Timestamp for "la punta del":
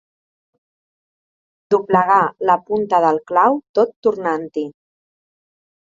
2.51-3.23